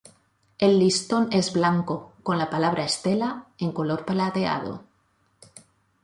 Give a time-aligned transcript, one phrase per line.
[0.57, 4.83] El listón es blanco con la palabra "Estela" en color plateado.